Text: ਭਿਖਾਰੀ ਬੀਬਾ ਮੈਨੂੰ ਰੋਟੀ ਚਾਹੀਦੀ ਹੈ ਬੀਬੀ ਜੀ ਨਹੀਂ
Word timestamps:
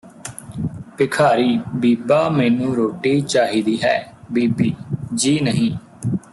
ਭਿਖਾਰੀ 0.97 1.59
ਬੀਬਾ 1.75 2.29
ਮੈਨੂੰ 2.29 2.75
ਰੋਟੀ 2.75 3.19
ਚਾਹੀਦੀ 3.21 3.77
ਹੈ 3.83 4.13
ਬੀਬੀ 4.31 4.73
ਜੀ 5.13 5.39
ਨਹੀਂ 5.39 5.71